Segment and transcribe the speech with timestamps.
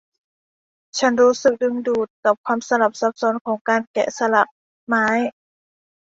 [0.97, 4.47] ฉันรู้สึกดึงดูดกับความสลับซับซ้อนของการแกะสลัก
[4.87, 5.05] ไม้